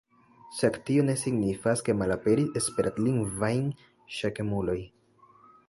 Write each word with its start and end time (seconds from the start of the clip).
Sed 0.59 0.79
tio 0.87 1.03
ne 1.09 1.15
signifas 1.23 1.83
ke 1.89 1.95
malaperis 1.99 2.57
esperantlingvaj 2.63 3.53
ŝakemuloj. 4.21 4.79